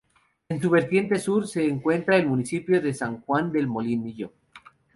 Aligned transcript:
En 0.49 0.59
su 0.59 0.67
vertiente 0.71 1.19
Sur 1.19 1.47
se 1.47 1.63
encuentra 1.67 2.15
el 2.17 2.25
municipio 2.25 2.81
de 2.81 2.91
San 2.91 3.21
Juan 3.21 3.51
del 3.51 3.67
Molinillo. 3.67 4.31